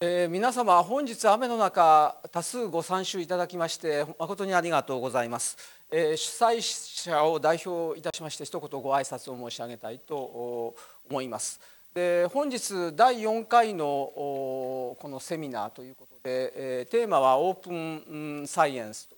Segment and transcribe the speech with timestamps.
[0.00, 5.56] えー、皆様本日雨の中多数ご参集いただきまして誠にありがとうございます、
[5.90, 10.76] えー、主催者を代表いたしまして一言ご挨拶を申し上げたいと
[11.10, 11.60] 思います。
[11.92, 19.08] で本日第4回のこのセミナーということで、えー、テーマはオープンサイエンス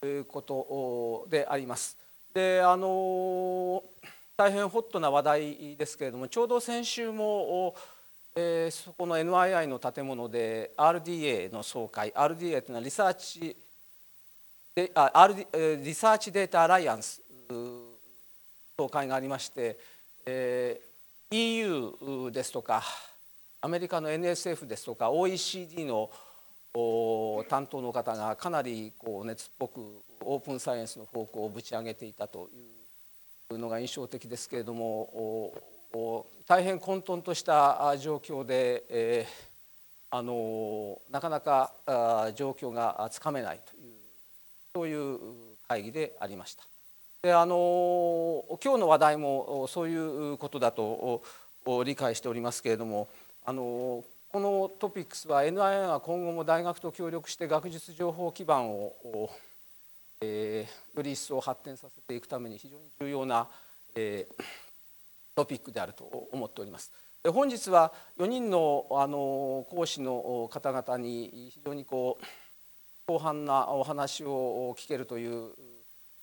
[0.00, 1.98] ということであります。
[2.32, 3.82] であの
[4.38, 7.74] 大変ホットな話題ですけれどもちょうど先週も
[8.34, 13.54] えー、そこの NII の建物で RDA の総会 RDA というのはリサーチ
[14.74, 17.20] であ RD リサーチデータアライアンス
[18.78, 19.78] 総会がありまして、
[20.24, 21.36] えー、
[22.26, 22.82] EU ですとか
[23.60, 26.10] アメリカの NSF ですとか OECD の
[27.50, 32.48] 担当の方がかなりこう熱っぽくオープンサイエンスの方向をぶち上げていたと
[33.50, 35.52] いうのが印象的ですけれども
[36.46, 41.72] 大変混沌とした状況で、えー、あのなかなか
[42.34, 43.92] 状況がつかめないという
[44.74, 45.18] そういう
[45.68, 46.64] 会議でありました。
[47.22, 49.96] であの今日の話題もそうい
[50.32, 51.22] うことだと
[51.84, 53.08] 理解しておりますけれども
[53.44, 59.30] あのこのトピックスは NIA が今後も大学と協力して学術情報基盤を、
[60.22, 63.46] えー、より一層発展させていくために非常に重要な、
[63.94, 64.44] えー、
[65.34, 66.92] トピックであると思っております。
[67.22, 72.24] で本日は4人のあの講師の方々に非常にこう
[73.06, 75.52] 広範なお話を聞けるという、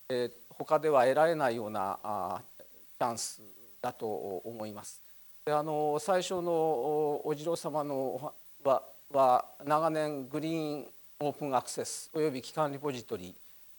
[0.10, 3.42] えー、他では得られないようなあチャンス
[3.82, 5.02] だと思います。
[5.46, 10.88] であの最初のお次郎様のはは長年グリーン
[11.22, 13.36] オープンアクセスおよび機関リポジトリ、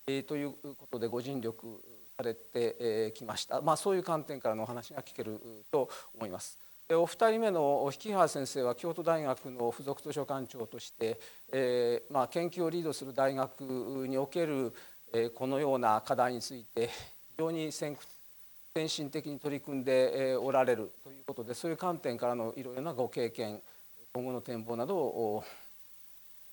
[0.06, 1.80] えー、ということでご尽力
[2.20, 5.40] されてきました、まあ、そういう観点からのお話が聞ける
[5.70, 6.58] と思います。
[6.92, 11.20] お二人目の引原先生は京都大学の附属図書館長として、
[11.52, 13.60] えーまあ、研究をリードする大学
[14.08, 14.74] における、
[15.12, 16.92] え、このような課題について非
[17.38, 17.96] 常に先
[18.88, 23.62] 進的に取り組んでおられるということでそういう観点からのいろいろなご経験
[24.12, 25.44] 今後の展望などを、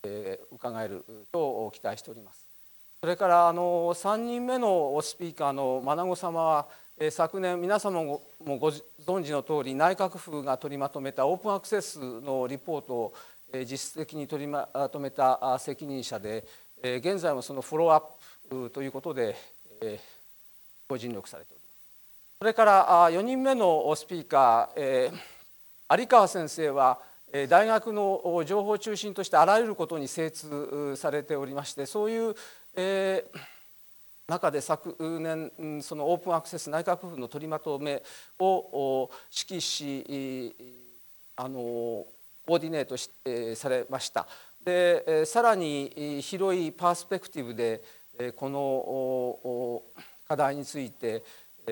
[0.03, 2.56] えー、伺えると期待しております。
[3.00, 6.68] それからあの3人目のスピーカーの真子様は
[7.12, 13.13] 昨年皆様もご存知の通り内閣府が取りまとめたオープンアクセスのリポートを
[13.53, 16.44] 実質的に取りまとめた責任者で
[16.81, 18.03] 現在もそのフォローアッ
[18.50, 19.36] プということで
[20.90, 21.68] ご尽力されております。
[22.40, 25.12] それから4人目のスピーカー
[26.00, 26.97] 有川先生は
[27.46, 32.36] 大学の情報を中心としてあらゆることに精通されておりましてそういう
[32.75, 33.25] え、
[34.28, 38.03] 中で昨年そのオープンアクセス内閣府の取りまとめ
[38.40, 39.09] を
[39.50, 40.56] 指揮し
[41.36, 43.09] あのコーディネートし
[43.56, 44.28] されました。
[44.64, 47.81] でさらに広いパースペクティブで
[48.36, 49.81] この
[50.28, 51.24] 課題について
[51.68, 51.72] い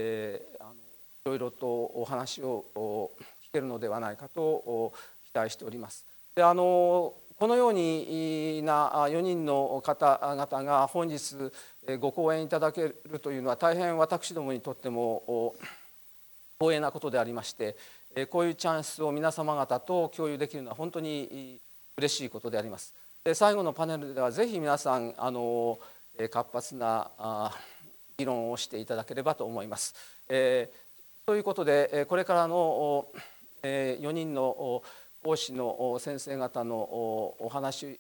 [1.26, 3.12] ろいろとお話を
[3.50, 6.06] 聞けるのではないかと期待しております。
[6.36, 11.36] であのこのようにな4人の方々が本日
[12.00, 15.54] ご講演いただけるというのは大変私どもにとっても
[16.58, 17.76] 光栄なことでありまして
[18.30, 21.60] こういうチャンスを皆様方と共有できるのは本当に
[21.98, 22.94] 嬉しいことであります。
[23.26, 25.78] で最後のパネルではぜひ皆さんあの
[26.30, 27.52] 活発な
[28.18, 29.94] 議論をしていただければと思います。
[30.30, 33.08] えー、ということでこれからの
[33.64, 34.84] 4人の
[35.26, 38.00] 講師の先生方のお話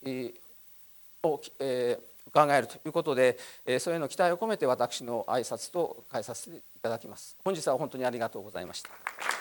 [1.23, 1.97] を、え
[2.27, 7.35] 伺えるということで、えそれの期待を込めて私の挨拶と変えさせていただきます。
[7.43, 9.34] 本日は本当にありがとうございました。